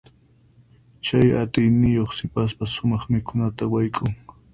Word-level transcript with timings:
Chay 1.05 1.27
atiyniyuq 1.41 2.11
sipasqa 2.17 2.65
sumaq 2.73 3.03
mikhunata 3.11 3.63
wayk'un. 3.73 4.13